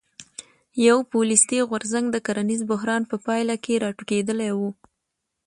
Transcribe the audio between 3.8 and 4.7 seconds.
راټوکېدلی و.